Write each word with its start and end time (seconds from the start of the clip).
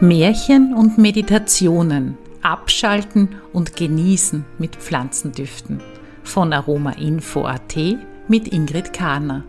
Märchen 0.00 0.74
und 0.74 0.98
Meditationen 0.98 2.18
abschalten 2.42 3.30
und 3.54 3.76
genießen 3.76 4.44
mit 4.58 4.76
Pflanzendüften 4.76 5.80
von 6.22 6.52
Aromainfo.at 6.52 7.76
mit 8.28 8.52
Ingrid 8.52 8.92
Kahner. 8.92 9.44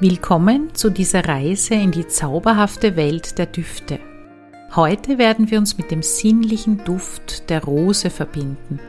Willkommen 0.00 0.74
zu 0.74 0.90
dieser 0.90 1.28
Reise 1.28 1.74
in 1.74 1.92
die 1.92 2.08
zauberhafte 2.08 2.96
Welt 2.96 3.38
der 3.38 3.46
Düfte. 3.46 4.00
Heute 4.74 5.18
werden 5.18 5.52
wir 5.52 5.58
uns 5.58 5.78
mit 5.78 5.92
dem 5.92 6.02
sinnlichen 6.02 6.82
Duft 6.84 7.50
der 7.50 7.62
Rose 7.62 8.10
verbinden 8.10 8.80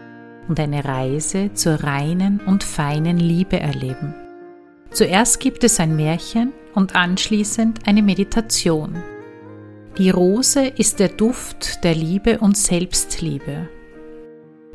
und 0.48 0.59
eine 0.59 0.86
Reise 0.86 1.54
zur 1.54 1.84
reinen 1.84 2.41
und 2.48 2.64
feinen 2.64 3.20
Liebe 3.20 3.59
erleben. 3.59 4.16
Zuerst 4.89 5.39
gibt 5.39 5.64
es 5.64 5.79
ein 5.79 5.95
Märchen 5.95 6.51
und 6.75 6.95
anschließend 6.95 7.87
eine 7.87 8.04
Meditation. 8.04 9.01
Die 10.00 10.10
Rose 10.10 10.65
ist 10.65 11.00
der 11.00 11.10
Duft 11.10 11.83
der 11.83 11.93
Liebe 11.93 12.39
und 12.39 12.57
Selbstliebe. 12.57 13.70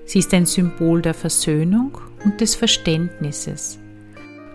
Sie 0.04 0.20
ist 0.20 0.32
ein 0.32 0.46
Symbol 0.46 1.02
der 1.02 1.12
Versöhnung 1.12 1.98
und 2.24 2.40
des 2.40 2.54
Verständnisses. 2.54 3.80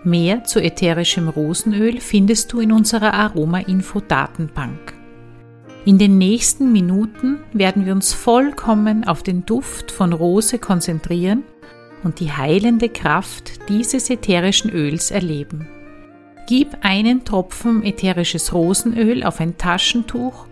Mehr 0.04 0.44
zu 0.44 0.62
ätherischem 0.62 1.28
Rosenöl 1.28 2.00
findest 2.00 2.50
du 2.50 2.60
in 2.60 2.72
unserer 2.72 3.12
Aroma-Info-Datenbank. 3.12 4.94
In 5.84 5.98
den 5.98 6.16
nächsten 6.16 6.72
Minuten 6.72 7.40
werden 7.52 7.84
wir 7.84 7.92
uns 7.92 8.14
vollkommen 8.14 9.06
auf 9.06 9.22
den 9.22 9.44
Duft 9.44 9.92
von 9.92 10.14
Rose 10.14 10.58
konzentrieren 10.58 11.42
und 12.04 12.20
die 12.20 12.32
heilende 12.32 12.88
Kraft 12.88 13.68
dieses 13.68 14.08
ätherischen 14.08 14.70
Öls 14.70 15.10
erleben. 15.10 15.68
Gib 16.46 16.68
einen 16.80 17.26
Tropfen 17.26 17.82
ätherisches 17.82 18.54
Rosenöl 18.54 19.24
auf 19.24 19.40
ein 19.40 19.58
Taschentuch 19.58 20.46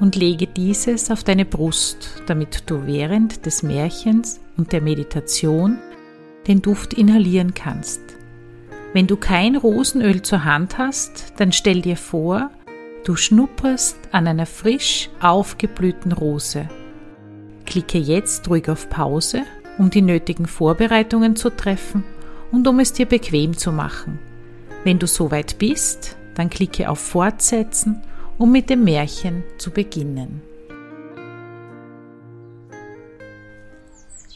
und 0.00 0.16
lege 0.16 0.46
dieses 0.46 1.10
auf 1.10 1.24
deine 1.24 1.44
Brust, 1.44 2.22
damit 2.26 2.64
du 2.66 2.86
während 2.86 3.46
des 3.46 3.62
Märchens 3.62 4.40
und 4.56 4.72
der 4.72 4.80
Meditation 4.80 5.78
den 6.46 6.62
Duft 6.62 6.94
inhalieren 6.94 7.54
kannst. 7.54 8.00
Wenn 8.92 9.06
du 9.06 9.16
kein 9.16 9.56
Rosenöl 9.56 10.22
zur 10.22 10.44
Hand 10.44 10.78
hast, 10.78 11.34
dann 11.36 11.52
stell 11.52 11.82
dir 11.82 11.96
vor, 11.96 12.50
du 13.04 13.16
schnupperst 13.16 13.98
an 14.12 14.26
einer 14.26 14.46
frisch 14.46 15.10
aufgeblühten 15.20 16.12
Rose. 16.12 16.68
Klicke 17.66 17.98
jetzt 17.98 18.48
ruhig 18.48 18.70
auf 18.70 18.88
Pause, 18.88 19.42
um 19.76 19.90
die 19.90 20.02
nötigen 20.02 20.46
Vorbereitungen 20.46 21.36
zu 21.36 21.50
treffen 21.50 22.02
und 22.50 22.66
um 22.66 22.80
es 22.80 22.94
dir 22.94 23.06
bequem 23.06 23.56
zu 23.56 23.72
machen. 23.72 24.18
Wenn 24.84 24.98
du 24.98 25.06
soweit 25.06 25.58
bist, 25.58 26.16
dann 26.34 26.48
klicke 26.48 26.88
auf 26.88 26.98
Fortsetzen, 26.98 28.02
um 28.38 28.52
mit 28.52 28.70
dem 28.70 28.84
Märchen 28.84 29.42
zu 29.58 29.70
beginnen. 29.70 30.40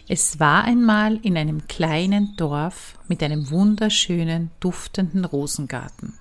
Es 0.08 0.40
war 0.40 0.64
einmal 0.64 1.16
in 1.22 1.38
einem 1.38 1.66
kleinen 1.68 2.36
Dorf 2.36 2.98
mit 3.08 3.22
einem 3.22 3.50
wunderschönen, 3.50 4.50
duftenden 4.60 5.24
Rosengarten. 5.24 6.14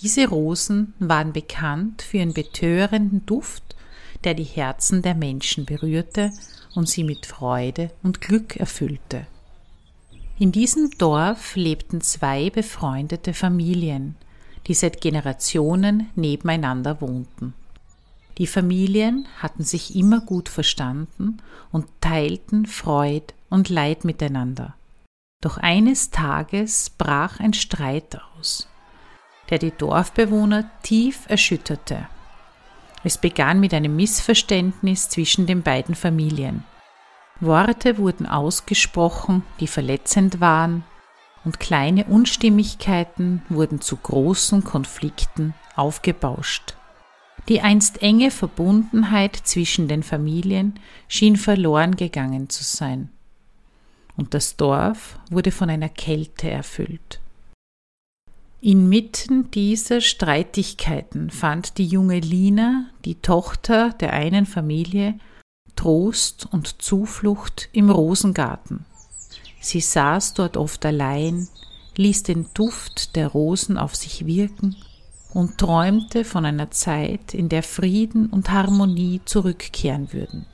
Diese 0.00 0.28
Rosen 0.28 0.94
waren 0.98 1.32
bekannt 1.32 2.02
für 2.02 2.18
ihren 2.18 2.32
betörenden 2.32 3.26
Duft, 3.26 3.76
der 4.24 4.34
die 4.34 4.44
Herzen 4.44 5.02
der 5.02 5.14
Menschen 5.14 5.66
berührte 5.66 6.32
und 6.74 6.88
sie 6.88 7.04
mit 7.04 7.26
Freude 7.26 7.90
und 8.02 8.20
Glück 8.20 8.56
erfüllte. 8.56 9.26
In 10.38 10.52
diesem 10.52 10.90
Dorf 10.96 11.56
lebten 11.56 12.00
zwei 12.00 12.50
befreundete 12.50 13.34
Familien, 13.34 14.16
die 14.66 14.74
seit 14.74 15.00
Generationen 15.00 16.08
nebeneinander 16.14 17.00
wohnten. 17.00 17.54
Die 18.38 18.46
Familien 18.46 19.28
hatten 19.38 19.62
sich 19.64 19.94
immer 19.94 20.20
gut 20.20 20.48
verstanden 20.48 21.38
und 21.70 21.86
teilten 22.00 22.66
Freud 22.66 23.34
und 23.50 23.68
Leid 23.68 24.04
miteinander. 24.04 24.74
Doch 25.42 25.58
eines 25.58 26.10
Tages 26.10 26.90
brach 26.90 27.40
ein 27.40 27.52
Streit 27.52 28.18
aus, 28.38 28.68
der 29.50 29.58
die 29.58 29.72
Dorfbewohner 29.72 30.70
tief 30.82 31.26
erschütterte. 31.28 32.08
Es 33.04 33.18
begann 33.18 33.60
mit 33.60 33.74
einem 33.74 33.96
Missverständnis 33.96 35.08
zwischen 35.08 35.46
den 35.46 35.62
beiden 35.62 35.94
Familien. 35.94 36.64
Worte 37.40 37.98
wurden 37.98 38.26
ausgesprochen, 38.26 39.42
die 39.58 39.66
verletzend 39.66 40.40
waren, 40.40 40.84
und 41.44 41.60
kleine 41.60 42.04
Unstimmigkeiten 42.04 43.42
wurden 43.48 43.80
zu 43.80 43.96
großen 43.96 44.64
Konflikten 44.64 45.54
aufgebauscht. 45.76 46.74
Die 47.48 47.60
einst 47.60 48.02
enge 48.02 48.30
Verbundenheit 48.30 49.36
zwischen 49.36 49.88
den 49.88 50.02
Familien 50.02 50.78
schien 51.08 51.36
verloren 51.36 51.96
gegangen 51.96 52.48
zu 52.48 52.62
sein, 52.62 53.10
und 54.16 54.34
das 54.34 54.56
Dorf 54.56 55.18
wurde 55.30 55.50
von 55.50 55.68
einer 55.68 55.88
Kälte 55.88 56.50
erfüllt. 56.50 57.20
Inmitten 58.60 59.50
dieser 59.50 60.00
Streitigkeiten 60.00 61.30
fand 61.30 61.78
die 61.78 61.86
junge 61.86 62.20
Lina, 62.20 62.86
die 63.04 63.16
Tochter 63.16 63.90
der 63.90 64.12
einen 64.12 64.46
Familie, 64.46 65.18
Trost 65.74 66.46
und 66.52 66.80
Zuflucht 66.80 67.68
im 67.72 67.90
Rosengarten. 67.90 68.84
Sie 69.62 69.80
saß 69.80 70.34
dort 70.34 70.56
oft 70.56 70.84
allein, 70.84 71.48
ließ 71.96 72.24
den 72.24 72.46
Duft 72.52 73.14
der 73.14 73.28
Rosen 73.28 73.78
auf 73.78 73.94
sich 73.94 74.26
wirken 74.26 74.76
und 75.32 75.56
träumte 75.56 76.24
von 76.24 76.44
einer 76.44 76.72
Zeit, 76.72 77.32
in 77.32 77.48
der 77.48 77.62
Frieden 77.62 78.26
und 78.26 78.50
Harmonie 78.50 79.20
zurückkehren 79.24 80.12
würden. 80.12 80.46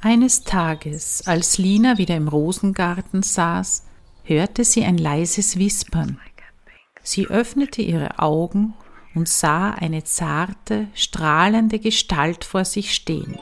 Eines 0.00 0.44
Tages, 0.44 1.26
als 1.26 1.58
Lina 1.58 1.98
wieder 1.98 2.16
im 2.16 2.28
Rosengarten 2.28 3.24
saß, 3.24 3.84
hörte 4.22 4.64
sie 4.64 4.84
ein 4.84 4.98
leises 4.98 5.58
Wispern. 5.58 6.20
Sie 7.02 7.26
öffnete 7.26 7.82
ihre 7.82 8.20
Augen 8.20 8.74
und 9.16 9.28
sah 9.28 9.70
eine 9.70 10.04
zarte, 10.04 10.86
strahlende 10.94 11.80
Gestalt 11.80 12.44
vor 12.44 12.64
sich 12.64 12.94
stehen. 12.94 13.36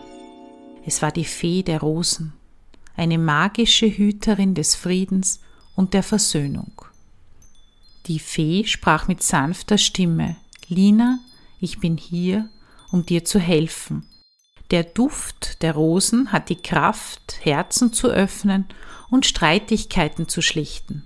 Es 0.87 1.03
war 1.03 1.13
die 1.13 1.25
Fee 1.25 1.63
der 1.63 1.81
Rosen, 1.81 2.33
eine 2.97 3.19
magische 3.19 3.87
Hüterin 3.87 4.55
des 4.55 4.75
Friedens 4.75 5.41
und 5.75 5.95
der 5.95 6.03
Versöhnung. 6.03 6.83
Die 8.07 8.19
Fee 8.19 8.65
sprach 8.65 9.09
mit 9.09 9.23
sanfter 9.23 9.79
Stimme 9.79 10.37
Lina, 10.69 11.19
ich 11.61 11.81
bin 11.81 11.97
hier, 11.97 12.49
um 12.91 13.07
dir 13.07 13.25
zu 13.25 13.39
helfen. 13.39 14.07
Der 14.71 14.83
Duft 14.83 15.63
der 15.63 15.75
Rosen 15.75 16.33
hat 16.33 16.49
die 16.49 16.57
Kraft, 16.57 17.39
Herzen 17.43 17.93
zu 17.93 18.09
öffnen 18.09 18.67
und 19.11 19.27
Streitigkeiten 19.27 20.29
zu 20.29 20.43
schlichten. 20.43 21.05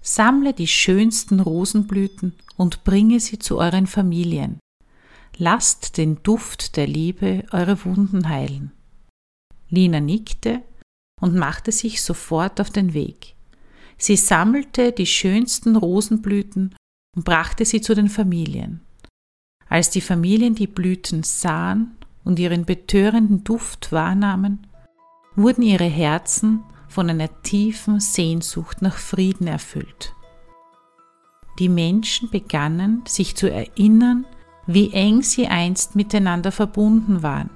Sammle 0.00 0.52
die 0.52 0.66
schönsten 0.66 1.40
Rosenblüten 1.40 2.34
und 2.56 2.84
bringe 2.84 3.20
sie 3.20 3.38
zu 3.38 3.58
euren 3.58 3.86
Familien. 3.86 4.58
Lasst 5.36 5.96
den 5.96 6.22
Duft 6.22 6.76
der 6.76 6.86
Liebe 6.86 7.44
eure 7.52 7.84
Wunden 7.84 8.28
heilen. 8.28 8.72
Lina 9.70 10.00
nickte 10.00 10.62
und 11.22 11.36
machte 11.36 11.70
sich 11.70 12.02
sofort 12.02 12.60
auf 12.60 12.70
den 12.70 12.94
Weg. 12.94 13.36
Sie 13.96 14.16
sammelte 14.16 14.90
die 14.90 15.06
schönsten 15.06 15.76
Rosenblüten 15.76 16.74
und 17.16 17.24
brachte 17.24 17.64
sie 17.64 17.80
zu 17.80 17.94
den 17.94 18.08
Familien. 18.08 18.80
Als 19.68 19.88
die 19.90 20.00
Familien 20.00 20.56
die 20.56 20.66
Blüten 20.66 21.22
sahen 21.22 21.96
und 22.24 22.40
ihren 22.40 22.64
betörenden 22.64 23.44
Duft 23.44 23.92
wahrnahmen, 23.92 24.66
wurden 25.36 25.62
ihre 25.62 25.84
Herzen 25.84 26.64
von 26.88 27.08
einer 27.08 27.42
tiefen 27.42 28.00
Sehnsucht 28.00 28.82
nach 28.82 28.98
Frieden 28.98 29.46
erfüllt. 29.46 30.14
Die 31.60 31.68
Menschen 31.68 32.30
begannen 32.30 33.04
sich 33.06 33.36
zu 33.36 33.48
erinnern, 33.48 34.26
wie 34.66 34.92
eng 34.92 35.22
sie 35.22 35.46
einst 35.46 35.94
miteinander 35.94 36.50
verbunden 36.50 37.22
waren. 37.22 37.50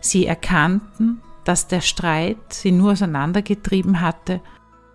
Sie 0.00 0.24
erkannten, 0.24 1.20
dass 1.46 1.68
der 1.68 1.80
Streit 1.80 2.52
sie 2.52 2.72
nur 2.72 2.92
auseinandergetrieben 2.92 4.00
hatte 4.00 4.40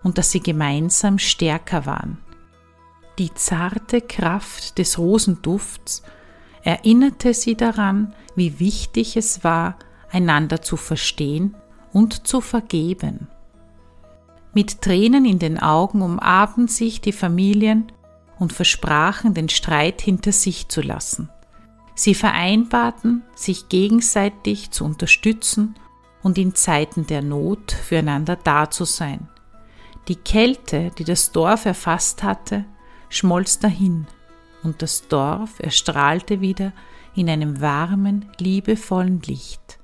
und 0.02 0.18
dass 0.18 0.30
sie 0.30 0.40
gemeinsam 0.40 1.18
stärker 1.18 1.86
waren. 1.86 2.18
Die 3.18 3.32
zarte 3.32 4.02
Kraft 4.02 4.76
des 4.76 4.98
Rosendufts 4.98 6.02
erinnerte 6.62 7.32
sie 7.32 7.56
daran, 7.56 8.14
wie 8.36 8.60
wichtig 8.60 9.16
es 9.16 9.42
war, 9.44 9.78
einander 10.10 10.60
zu 10.60 10.76
verstehen 10.76 11.56
und 11.94 12.26
zu 12.26 12.42
vergeben. 12.42 13.28
Mit 14.52 14.82
Tränen 14.82 15.24
in 15.24 15.38
den 15.38 15.58
Augen 15.58 16.02
umarmten 16.02 16.68
sich 16.68 17.00
die 17.00 17.12
Familien 17.12 17.90
und 18.38 18.52
versprachen, 18.52 19.32
den 19.32 19.48
Streit 19.48 20.02
hinter 20.02 20.32
sich 20.32 20.68
zu 20.68 20.82
lassen. 20.82 21.30
Sie 21.94 22.14
vereinbarten, 22.14 23.22
sich 23.34 23.70
gegenseitig 23.70 24.70
zu 24.70 24.84
unterstützen 24.84 25.76
und 26.22 26.38
in 26.38 26.54
Zeiten 26.54 27.06
der 27.06 27.22
Not 27.22 27.72
füreinander 27.72 28.36
da 28.36 28.70
zu 28.70 28.84
sein. 28.84 29.28
Die 30.08 30.16
Kälte, 30.16 30.90
die 30.98 31.04
das 31.04 31.32
Dorf 31.32 31.64
erfasst 31.64 32.22
hatte, 32.22 32.64
schmolz 33.08 33.58
dahin. 33.58 34.06
und 34.62 34.80
das 34.80 35.08
Dorf 35.08 35.58
erstrahlte 35.58 36.40
wieder 36.40 36.72
in 37.16 37.28
einem 37.28 37.60
warmen, 37.60 38.26
liebevollen 38.38 39.20
Licht. 39.22 39.80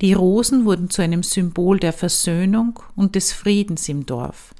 Die 0.00 0.12
Rosen 0.12 0.64
wurden 0.64 0.88
zu 0.88 1.02
einem 1.02 1.22
Symbol 1.22 1.78
der 1.78 1.92
Versöhnung 1.92 2.78
und 2.94 3.16
des 3.16 3.32
Friedens 3.32 3.88
im 3.88 4.06
Dorf. 4.06 4.54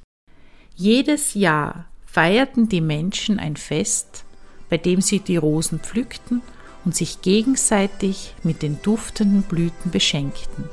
Jedes 0.75 1.35
Jahr 1.35 1.87
feierten 2.05 2.69
die 2.69 2.81
Menschen 2.81 3.39
ein 3.39 3.57
Fest, 3.57 4.25
bei 4.69 4.77
dem 4.77 5.01
sie 5.01 5.21
die 5.21 5.37
Rosen 5.37 5.81
pflückten 5.81 6.43
und 6.85 6.95
sich 6.95 7.23
gegenseitig 7.23 8.35
mit 8.43 8.63
den 8.63 8.81
duftenden 8.83 9.43
Blüten 9.43 9.91
beschenkten. 9.91 10.65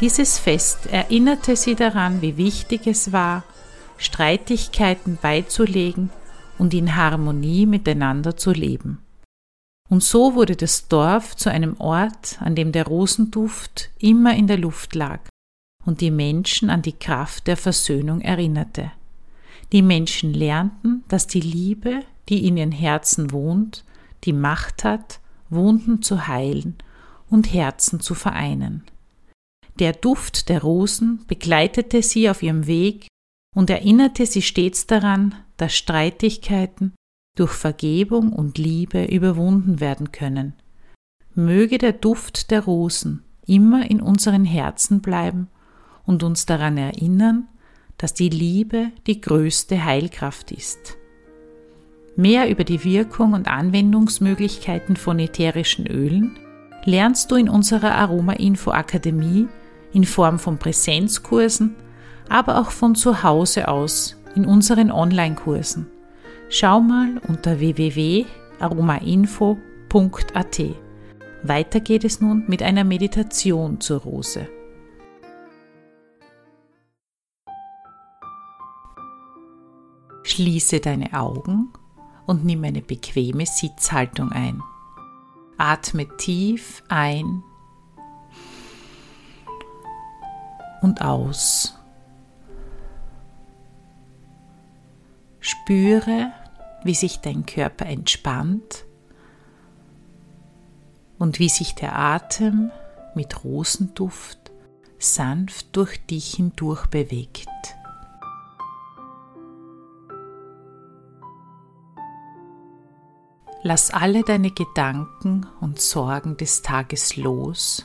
Dieses 0.00 0.38
Fest 0.38 0.86
erinnerte 0.86 1.56
sie 1.56 1.74
daran, 1.74 2.22
wie 2.22 2.36
wichtig 2.36 2.86
es 2.86 3.12
war, 3.12 3.44
Streitigkeiten 3.98 5.18
beizulegen 5.20 6.10
und 6.58 6.74
in 6.74 6.96
Harmonie 6.96 7.66
miteinander 7.66 8.36
zu 8.36 8.52
leben. 8.52 8.98
Und 9.88 10.02
so 10.02 10.34
wurde 10.34 10.56
das 10.56 10.88
Dorf 10.88 11.36
zu 11.36 11.50
einem 11.50 11.76
Ort, 11.78 12.36
an 12.40 12.54
dem 12.54 12.72
der 12.72 12.86
Rosenduft 12.86 13.90
immer 13.98 14.34
in 14.34 14.46
der 14.46 14.58
Luft 14.58 14.94
lag 14.94 15.20
und 15.84 16.00
die 16.00 16.10
Menschen 16.10 16.70
an 16.70 16.82
die 16.82 16.92
Kraft 16.92 17.46
der 17.46 17.56
Versöhnung 17.56 18.20
erinnerte. 18.20 18.90
Die 19.72 19.82
Menschen 19.82 20.34
lernten, 20.34 21.04
dass 21.08 21.26
die 21.26 21.40
Liebe, 21.40 22.02
die 22.28 22.46
in 22.46 22.56
ihren 22.56 22.72
Herzen 22.72 23.30
wohnt, 23.32 23.84
die 24.26 24.32
Macht 24.32 24.84
hat, 24.84 25.20
Wunden 25.48 26.02
zu 26.02 26.26
heilen 26.26 26.76
und 27.30 27.52
Herzen 27.52 28.00
zu 28.00 28.14
vereinen. 28.14 28.84
Der 29.78 29.92
Duft 29.92 30.48
der 30.48 30.62
Rosen 30.62 31.24
begleitete 31.26 32.02
sie 32.02 32.28
auf 32.30 32.42
ihrem 32.42 32.66
Weg 32.66 33.08
und 33.54 33.70
erinnerte 33.70 34.26
sie 34.26 34.42
stets 34.42 34.86
daran, 34.86 35.34
dass 35.56 35.74
Streitigkeiten 35.74 36.94
durch 37.36 37.52
Vergebung 37.52 38.32
und 38.32 38.58
Liebe 38.58 39.04
überwunden 39.04 39.80
werden 39.80 40.12
können. 40.12 40.54
Möge 41.34 41.78
der 41.78 41.92
Duft 41.92 42.50
der 42.50 42.64
Rosen 42.64 43.22
immer 43.46 43.90
in 43.90 44.00
unseren 44.00 44.44
Herzen 44.44 45.00
bleiben 45.00 45.48
und 46.04 46.22
uns 46.22 46.46
daran 46.46 46.78
erinnern, 46.78 47.48
dass 47.98 48.14
die 48.14 48.30
Liebe 48.30 48.90
die 49.06 49.20
größte 49.20 49.84
Heilkraft 49.84 50.50
ist. 50.50 50.96
Mehr 52.16 52.50
über 52.50 52.64
die 52.64 52.82
Wirkung 52.82 53.34
und 53.34 53.46
Anwendungsmöglichkeiten 53.46 54.96
von 54.96 55.18
ätherischen 55.18 55.86
Ölen 55.86 56.38
lernst 56.84 57.30
du 57.30 57.36
in 57.36 57.48
unserer 57.48 57.94
Aroma 57.94 58.32
Info 58.32 58.70
Akademie 58.70 59.48
in 59.92 60.04
Form 60.04 60.38
von 60.38 60.58
Präsenzkursen 60.58 61.76
aber 62.28 62.60
auch 62.60 62.70
von 62.70 62.94
zu 62.94 63.22
Hause 63.22 63.68
aus 63.68 64.16
in 64.34 64.44
unseren 64.46 64.90
Online-Kursen. 64.90 65.86
Schau 66.48 66.80
mal 66.80 67.20
unter 67.26 67.60
www.aromainfo.at. 67.60 70.60
Weiter 71.42 71.80
geht 71.80 72.04
es 72.04 72.20
nun 72.20 72.44
mit 72.46 72.62
einer 72.62 72.84
Meditation 72.84 73.80
zur 73.80 74.00
Rose. 74.00 74.48
Schließe 80.24 80.80
deine 80.80 81.12
Augen 81.12 81.72
und 82.26 82.44
nimm 82.44 82.64
eine 82.64 82.82
bequeme 82.82 83.46
Sitzhaltung 83.46 84.32
ein. 84.32 84.62
Atme 85.58 86.06
tief 86.16 86.82
ein 86.88 87.42
und 90.82 91.00
aus. 91.00 91.78
Spüre, 95.40 96.32
wie 96.84 96.94
sich 96.94 97.20
dein 97.20 97.46
Körper 97.46 97.86
entspannt 97.86 98.84
und 101.18 101.38
wie 101.38 101.48
sich 101.48 101.74
der 101.74 101.96
Atem 101.96 102.70
mit 103.14 103.44
Rosenduft 103.44 104.52
sanft 104.98 105.74
durch 105.76 106.04
dich 106.06 106.34
hindurch 106.34 106.86
bewegt. 106.86 107.75
Lass 113.68 113.90
alle 113.90 114.22
deine 114.22 114.52
Gedanken 114.52 115.44
und 115.60 115.80
Sorgen 115.80 116.36
des 116.36 116.62
Tages 116.62 117.16
los 117.16 117.84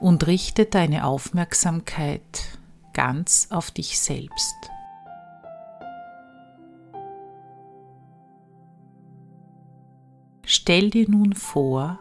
und 0.00 0.26
richte 0.26 0.66
deine 0.66 1.06
Aufmerksamkeit 1.06 2.58
ganz 2.92 3.46
auf 3.50 3.70
dich 3.70 4.00
selbst. 4.00 4.56
Stell 10.44 10.90
dir 10.90 11.08
nun 11.08 11.34
vor, 11.34 12.00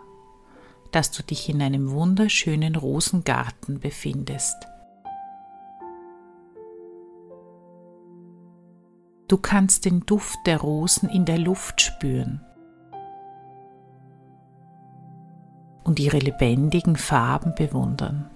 dass 0.91 1.11
du 1.11 1.21
dich 1.21 1.47
in 1.49 1.61
einem 1.61 1.91
wunderschönen 1.91 2.75
Rosengarten 2.75 3.79
befindest. 3.79 4.55
Du 9.29 9.37
kannst 9.37 9.85
den 9.85 10.07
Duft 10.07 10.39
der 10.47 10.59
Rosen 10.59 11.07
in 11.07 11.23
der 11.23 11.37
Luft 11.37 11.81
spüren 11.81 12.41
und 15.83 15.99
ihre 15.99 16.17
lebendigen 16.17 16.95
Farben 16.95 17.53
bewundern. 17.53 18.27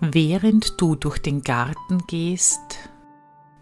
Während 0.00 0.78
du 0.78 0.96
durch 0.96 1.18
den 1.18 1.42
Garten 1.42 2.06
gehst, 2.06 2.90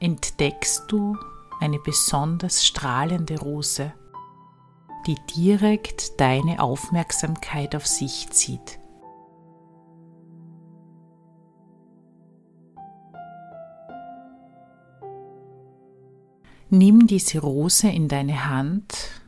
entdeckst 0.00 0.84
du 0.88 1.16
eine 1.60 1.78
besonders 1.78 2.66
strahlende 2.66 3.38
Rose, 3.38 3.92
die 5.06 5.16
direkt 5.36 6.20
deine 6.20 6.60
Aufmerksamkeit 6.60 7.76
auf 7.76 7.86
sich 7.86 8.28
zieht. 8.30 8.80
Nimm 16.70 17.06
diese 17.06 17.40
Rose 17.40 17.88
in 17.88 18.08
deine 18.08 18.46
Hand 18.50 19.22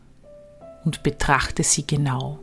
und 0.84 1.02
betrachte 1.02 1.62
sie 1.62 1.87
genau. 1.87 2.38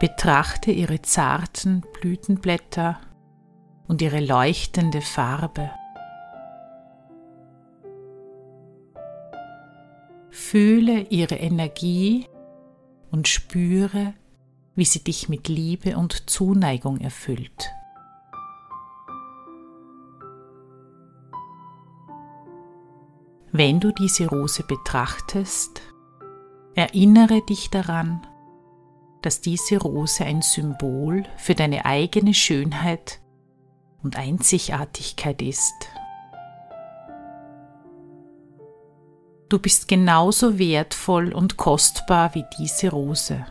Betrachte 0.00 0.70
ihre 0.70 1.02
zarten 1.02 1.82
Blütenblätter 2.00 2.98
und 3.88 4.00
ihre 4.00 4.20
leuchtende 4.20 5.02
Farbe. 5.02 5.70
Fühle 10.30 11.02
ihre 11.10 11.36
Energie 11.36 12.26
und 13.10 13.28
spüre, 13.28 14.14
wie 14.74 14.86
sie 14.86 15.04
dich 15.04 15.28
mit 15.28 15.48
Liebe 15.48 15.98
und 15.98 16.30
Zuneigung 16.30 16.98
erfüllt. 16.98 17.70
Wenn 23.64 23.78
du 23.78 23.92
diese 23.92 24.26
Rose 24.26 24.64
betrachtest, 24.64 25.82
erinnere 26.74 27.42
dich 27.42 27.70
daran, 27.70 28.26
dass 29.22 29.40
diese 29.40 29.78
Rose 29.78 30.24
ein 30.24 30.42
Symbol 30.42 31.22
für 31.36 31.54
deine 31.54 31.84
eigene 31.84 32.34
Schönheit 32.34 33.20
und 34.02 34.16
Einzigartigkeit 34.16 35.40
ist. 35.42 35.74
Du 39.48 39.60
bist 39.60 39.86
genauso 39.86 40.58
wertvoll 40.58 41.32
und 41.32 41.56
kostbar 41.56 42.34
wie 42.34 42.44
diese 42.58 42.90
Rose. 42.90 43.46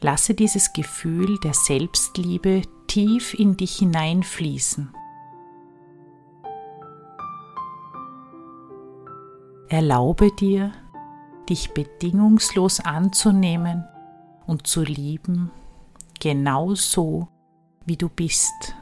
Lasse 0.00 0.32
dieses 0.32 0.72
Gefühl 0.72 1.38
der 1.40 1.52
Selbstliebe 1.52 2.62
tief 2.86 3.34
in 3.34 3.58
dich 3.58 3.76
hineinfließen. 3.80 4.94
Erlaube 9.70 10.30
dir, 10.32 10.72
dich 11.50 11.72
bedingungslos 11.72 12.80
anzunehmen 12.80 13.84
und 14.46 14.66
zu 14.66 14.82
lieben, 14.82 15.50
genau 16.20 16.74
so, 16.74 17.28
wie 17.84 17.98
du 17.98 18.08
bist. 18.08 18.74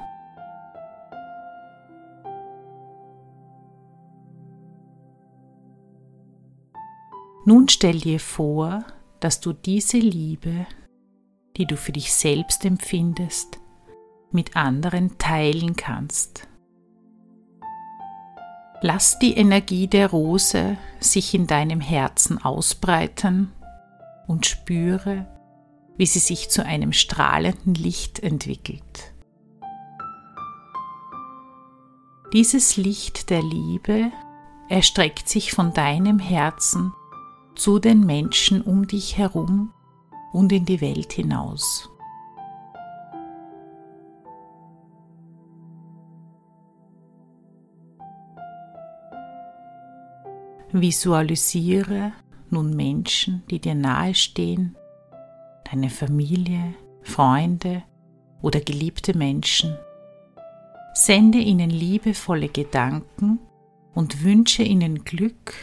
Nun 7.44 7.68
stell 7.68 7.98
dir 7.98 8.20
vor, 8.20 8.84
dass 9.18 9.40
du 9.40 9.52
diese 9.52 9.98
Liebe, 9.98 10.66
die 11.56 11.66
du 11.66 11.76
für 11.76 11.92
dich 11.92 12.12
selbst 12.12 12.64
empfindest, 12.64 13.58
mit 14.30 14.56
anderen 14.56 15.18
teilen 15.18 15.74
kannst. 15.74 16.48
Lass 18.82 19.18
die 19.18 19.36
Energie 19.36 19.86
der 19.86 20.10
Rose 20.10 20.76
sich 21.00 21.34
in 21.34 21.46
deinem 21.46 21.80
Herzen 21.80 22.42
ausbreiten 22.44 23.52
und 24.26 24.46
spüre, 24.46 25.26
wie 25.96 26.06
sie 26.06 26.18
sich 26.18 26.50
zu 26.50 26.64
einem 26.64 26.92
strahlenden 26.92 27.74
Licht 27.74 28.20
entwickelt. 28.20 29.12
Dieses 32.32 32.76
Licht 32.76 33.30
der 33.30 33.42
Liebe 33.42 34.10
erstreckt 34.68 35.28
sich 35.28 35.52
von 35.52 35.72
deinem 35.72 36.18
Herzen 36.18 36.92
zu 37.54 37.78
den 37.78 38.04
Menschen 38.04 38.60
um 38.60 38.86
dich 38.86 39.16
herum 39.16 39.72
und 40.32 40.52
in 40.52 40.66
die 40.66 40.82
Welt 40.82 41.12
hinaus. 41.14 41.88
Visualisiere 50.72 52.12
nun 52.50 52.74
Menschen, 52.74 53.42
die 53.50 53.60
dir 53.60 53.74
nahestehen, 53.74 54.76
deine 55.70 55.90
Familie, 55.90 56.74
Freunde 57.02 57.82
oder 58.42 58.60
geliebte 58.60 59.16
Menschen. 59.16 59.76
Sende 60.94 61.38
ihnen 61.38 61.70
liebevolle 61.70 62.48
Gedanken 62.48 63.38
und 63.94 64.24
wünsche 64.24 64.62
ihnen 64.62 65.04
Glück 65.04 65.54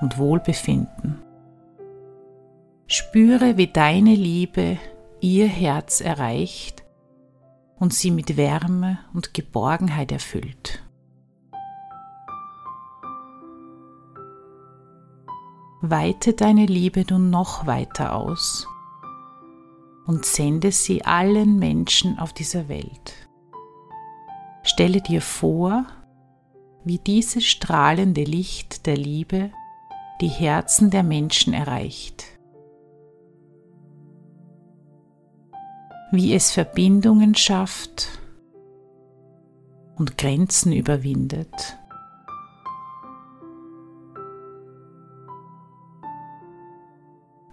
und 0.00 0.18
Wohlbefinden. 0.18 1.20
Spüre, 2.86 3.56
wie 3.56 3.68
deine 3.68 4.14
Liebe 4.14 4.78
ihr 5.20 5.46
Herz 5.46 6.00
erreicht 6.00 6.82
und 7.78 7.94
sie 7.94 8.10
mit 8.10 8.36
Wärme 8.36 8.98
und 9.14 9.34
Geborgenheit 9.34 10.12
erfüllt. 10.12 10.82
Weite 15.84 16.32
deine 16.32 16.66
Liebe 16.66 17.04
nun 17.10 17.30
noch 17.30 17.66
weiter 17.66 18.14
aus 18.14 18.68
und 20.06 20.24
sende 20.24 20.70
sie 20.70 21.04
allen 21.04 21.58
Menschen 21.58 22.20
auf 22.20 22.32
dieser 22.32 22.68
Welt. 22.68 23.28
Stelle 24.62 25.00
dir 25.00 25.20
vor, 25.20 25.84
wie 26.84 26.98
dieses 26.98 27.44
strahlende 27.44 28.22
Licht 28.22 28.86
der 28.86 28.96
Liebe 28.96 29.50
die 30.20 30.28
Herzen 30.28 30.90
der 30.90 31.02
Menschen 31.02 31.52
erreicht, 31.52 32.26
wie 36.12 36.32
es 36.32 36.52
Verbindungen 36.52 37.34
schafft 37.34 38.20
und 39.96 40.16
Grenzen 40.16 40.72
überwindet. 40.72 41.76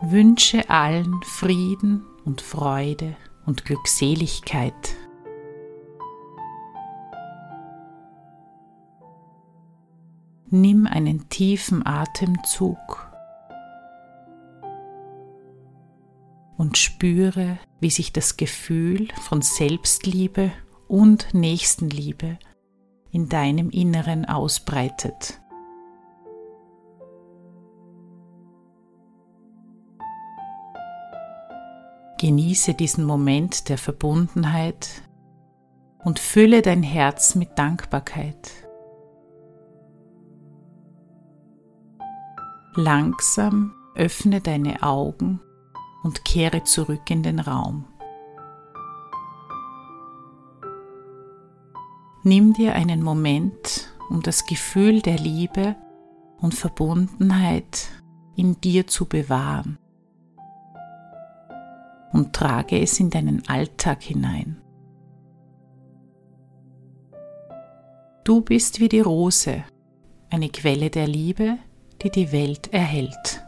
Wünsche 0.02 0.70
allen 0.70 1.22
Frieden 1.24 2.06
und 2.24 2.40
Freude 2.40 3.18
und 3.46 3.66
Glückseligkeit. 3.66 4.96
Nimm 10.50 10.88
einen 10.88 11.28
tiefen 11.28 11.86
Atemzug 11.86 13.12
und 16.58 16.78
spüre, 16.78 17.60
wie 17.82 17.90
sich 17.90 18.14
das 18.14 18.38
Gefühl 18.38 19.10
von 19.22 19.42
Selbstliebe 19.42 20.54
und 20.88 21.34
Nächstenliebe 21.34 22.40
in 23.12 23.28
deinem 23.28 23.70
Inneren 23.70 24.24
ausbreitet. 24.24 25.42
Genieße 32.20 32.74
diesen 32.74 33.06
Moment 33.06 33.70
der 33.70 33.78
Verbundenheit 33.78 34.90
und 36.00 36.20
fülle 36.20 36.62
dein 36.62 36.84
Herz 36.84 37.34
mit 37.36 37.58
Dankbarkeit. 37.58 38.52
Langsam 42.76 43.74
öffne 43.96 44.42
deine 44.42 44.84
Augen 44.84 45.40
und 46.04 46.26
kehre 46.26 46.66
zurück 46.66 47.10
in 47.10 47.24
den 47.24 47.40
Raum. 47.40 47.86
Nimm 52.24 52.52
dir 52.52 52.76
einen 52.76 53.02
Moment, 53.02 53.94
um 54.10 54.22
das 54.22 54.46
Gefühl 54.46 55.02
der 55.02 55.18
Liebe 55.18 55.78
und 56.42 56.54
Verbundenheit 56.54 57.88
in 58.36 58.60
dir 58.60 58.88
zu 58.88 59.06
bewahren 59.06 59.78
und 62.12 62.34
trage 62.34 62.80
es 62.80 63.00
in 63.00 63.10
deinen 63.10 63.48
Alltag 63.48 64.02
hinein. 64.04 64.62
Du 68.24 68.42
bist 68.42 68.80
wie 68.80 68.90
die 68.90 69.00
Rose, 69.00 69.64
eine 70.30 70.50
Quelle 70.50 70.90
der 70.90 71.08
Liebe, 71.08 71.58
die 72.02 72.12
die 72.12 72.32
Welt 72.32 72.74
erhält. 72.74 73.44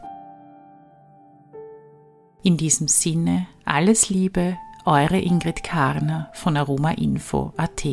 In 2.42 2.56
diesem 2.56 2.88
Sinne 2.88 3.46
alles 3.64 4.08
Liebe, 4.08 4.56
eure 4.84 5.20
Ingrid 5.20 5.62
Karner 5.62 6.30
von 6.32 6.56
aromainfo.at. 6.56 7.86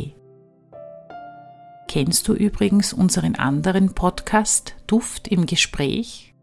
Kennst 1.87 2.27
du 2.27 2.33
übrigens 2.33 2.93
unseren 2.93 3.35
anderen 3.35 3.93
Podcast 3.93 4.75
Duft 4.87 5.27
im 5.27 5.45
Gespräch? 5.45 6.33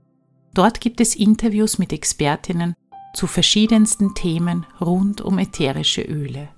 Dort 0.55 0.81
gibt 0.81 1.01
es 1.01 1.17
Interviews 1.17 1.79
mit 1.79 1.93
Expertinnen 1.93 2.75
zu 3.17 3.27
verschiedensten 3.27 4.15
Themen 4.15 4.67
rund 4.81 5.21
um 5.23 5.39
ätherische 5.39 6.03
Öle. 6.03 6.49